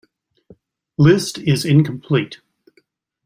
"List 0.97 1.37
is 1.37 1.63
Incomplete" 1.63 2.39